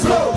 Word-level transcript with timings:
slow. 0.00 0.29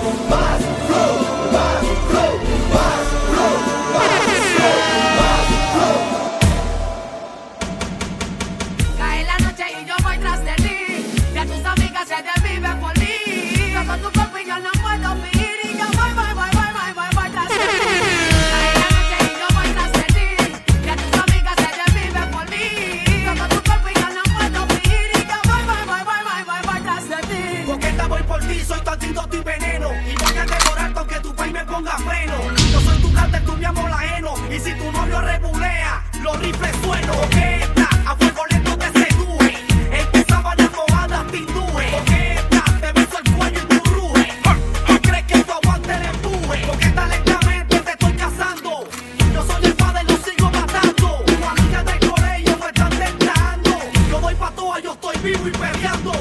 los 36.24 36.40
rifles 36.40 36.74
sueno, 36.82 37.12
coqueta, 37.12 37.88
a 38.06 38.16
fuego 38.16 38.46
lento 38.50 38.78
te 38.78 38.86
sedúe, 38.86 39.52
empezaban 39.92 40.56
las 40.56 40.72
mojadas 40.72 41.24
pindúe, 41.30 41.84
coqueta, 41.92 42.64
te 42.80 42.92
beso 42.92 43.18
el 43.22 43.34
cuello 43.34 43.60
y 43.60 43.66
tu 43.66 43.90
rúe, 43.90 44.24
tú 44.86 45.00
crees 45.02 45.24
que 45.26 45.38
tu 45.40 45.52
aguante 45.52 45.98
le 46.00 46.08
empuje, 46.08 46.66
coqueta 46.66 47.06
lentamente 47.08 47.78
te 47.78 47.90
estoy 47.90 48.12
cazando, 48.14 48.84
yo 49.34 49.46
soy 49.46 49.64
el 49.66 49.74
padre 49.74 50.00
y 50.02 50.12
lo 50.12 50.16
sigo 50.16 50.50
matando, 50.50 51.24
tu 51.26 51.44
amiga 51.46 51.84
del 51.84 52.10
colegio 52.10 52.58
me 52.58 52.66
están 52.68 52.90
tentando, 52.90 53.70
yo 54.08 54.20
doy 54.20 54.34
pa' 54.34 54.50
todas, 54.52 54.82
yo 54.82 54.92
estoy 54.94 55.16
vivo 55.18 55.48
y 55.48 55.50
peleando. 55.50 56.13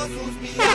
ojos 0.00 0.34
me. 0.40 0.69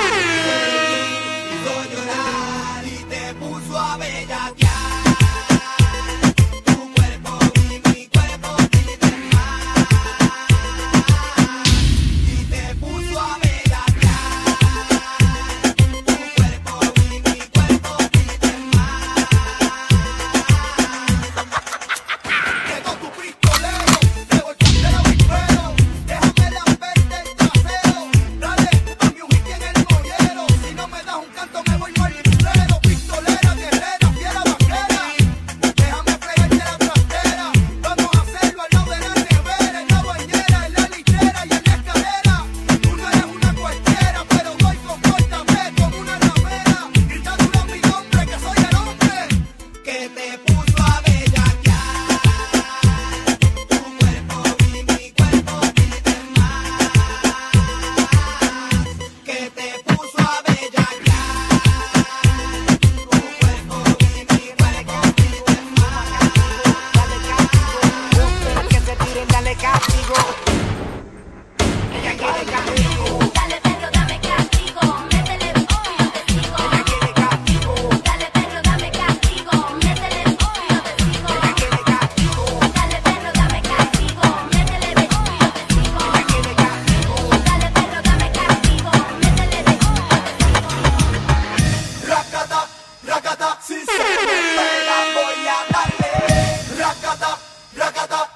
方 98.08 98.35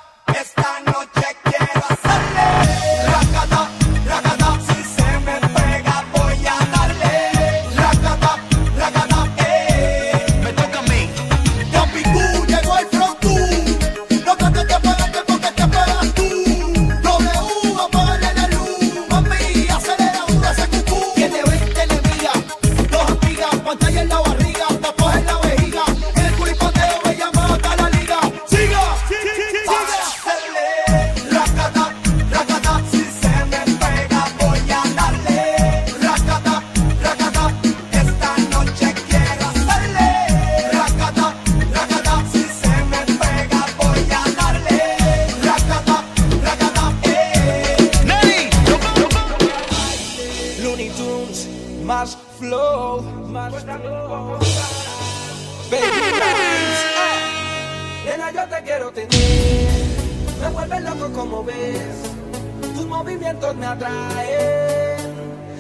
te 58.47 58.63
quiero 58.63 58.91
tener. 58.91 59.09
Me 60.41 60.50
vuelve 60.50 60.80
loco 60.81 61.12
como 61.13 61.44
ves, 61.44 62.13
tus 62.74 62.86
movimientos 62.86 63.56
me 63.56 63.65
atraen. 63.65 65.00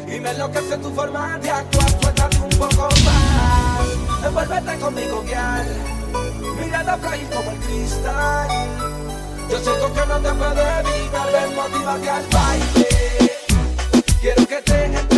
Y 0.07 0.19
me 0.19 0.31
enloquece 0.31 0.77
tu 0.77 0.89
forma 0.91 1.37
de 1.39 1.49
actuar, 1.49 1.89
suéltate 2.01 2.37
un 2.37 2.49
poco 2.49 2.89
más. 3.05 4.25
Envuélvete 4.25 4.79
conmigo, 4.79 5.23
guiar. 5.23 5.65
Mirada 6.59 6.97
frágil 6.97 7.27
como 7.29 7.51
el 7.51 7.57
cristal. 7.57 8.47
Yo 9.49 9.59
siento 9.59 9.93
que 9.93 10.05
no 10.07 10.19
te 10.19 10.29
puedo 10.33 10.61
evitar, 10.79 11.31
ven, 11.31 11.55
motivate 11.55 12.09
al 12.09 12.25
baile. 12.31 12.87
Quiero 14.21 14.47
que 14.47 14.61
tengas 14.61 15.08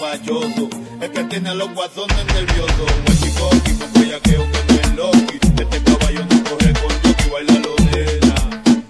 guayoso, 0.00 0.70
el 1.02 1.12
que 1.12 1.24
tiene 1.24 1.50
a 1.50 1.54
los 1.54 1.72
guasones 1.74 2.24
nerviosos. 2.34 2.90
Guachicoqui, 3.04 3.72
con 3.78 3.92
guayaqueo 3.92 4.50
que 4.50 4.72
no 4.72 4.80
es 4.80 4.94
loqui, 4.96 5.38
este 5.60 5.82
caballo 5.82 6.24
no 6.24 6.44
corre 6.44 6.72
con 6.72 7.02
yoki, 7.02 7.30
baila 7.30 7.54
lo 7.60 7.76
nena. 7.90 8.34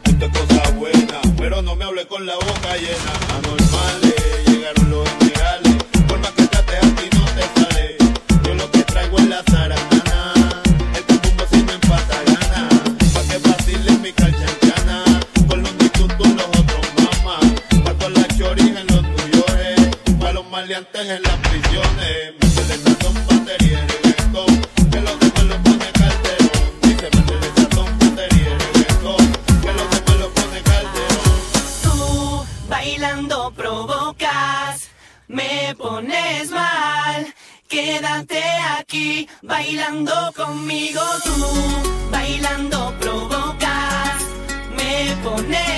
Esto 0.05 0.25
es 0.26 0.38
cosa 0.38 0.71
buena, 0.79 1.21
pero 1.37 1.62
no 1.62 1.75
me 1.75 1.85
hable 1.85 2.07
con 2.07 2.25
la 2.25 2.37
boca 2.37 2.76
llena. 2.76 3.20
Bailando 39.42 40.12
conmigo 40.37 41.00
tú, 41.25 42.11
bailando 42.11 42.94
provocas, 43.00 44.23
me 44.76 45.16
pones. 45.25 45.70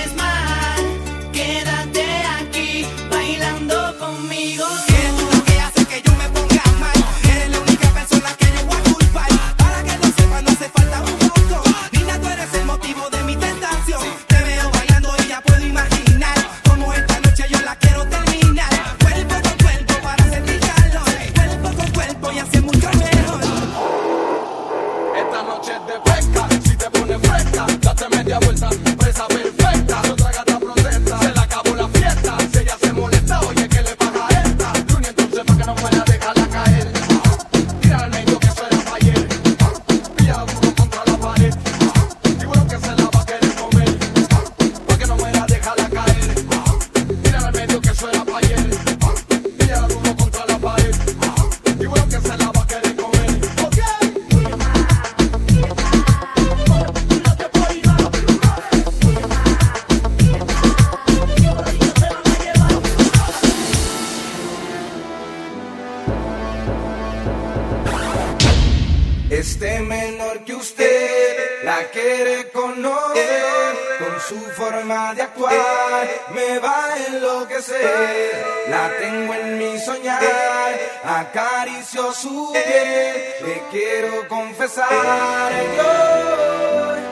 Este 69.42 69.80
menor 69.80 70.44
que 70.44 70.54
usted 70.54 71.64
la 71.64 71.78
quiere 71.90 72.48
conocer, 72.52 73.74
con 73.98 74.20
su 74.20 74.38
forma 74.52 75.14
de 75.14 75.22
actuar 75.22 76.08
me 76.32 76.60
va 76.60 76.84
a 76.84 77.06
enloquecer. 77.08 78.46
La 78.68 78.88
tengo 79.00 79.34
en 79.34 79.58
mi 79.58 79.80
soñar, 79.80 80.22
acaricio 81.04 82.12
su 82.12 82.52
piel, 82.52 83.34
le 83.44 83.62
quiero 83.72 84.28
confesar 84.28 85.52
yo. 85.76 87.11